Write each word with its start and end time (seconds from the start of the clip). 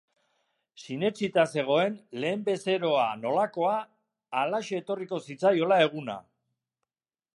Sinetsita 0.83 1.43
zegoen 1.57 1.99
lehen 2.23 2.41
bezeroa 2.47 3.03
nolakoa, 3.25 3.75
halaxe 4.41 4.81
etorriko 4.81 5.21
zitzaiola 5.27 5.79
eguna. 5.91 6.17